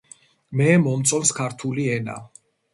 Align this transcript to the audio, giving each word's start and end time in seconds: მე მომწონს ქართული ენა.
მე 0.61 0.69
მომწონს 0.85 1.35
ქართული 1.43 1.89
ენა. 2.01 2.19